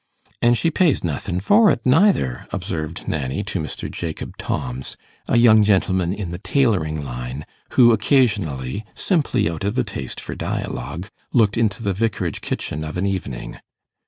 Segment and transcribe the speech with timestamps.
[0.41, 3.87] 'An' she pays nothin' for't neither,' observed Nanny to Mr.
[3.91, 4.95] Jacob Tomms,
[5.27, 10.33] a young gentleman in the tailoring line, who occasionally simply out of a taste for
[10.33, 13.59] dialogue looked into the vicarage kitchen of an evening.